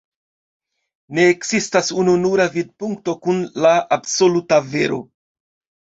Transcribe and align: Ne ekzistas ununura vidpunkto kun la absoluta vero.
Ne 1.17 1.25
ekzistas 1.33 1.93
ununura 2.05 2.49
vidpunkto 2.57 3.17
kun 3.27 3.47
la 3.67 3.79
absoluta 4.01 4.63
vero. 4.77 5.03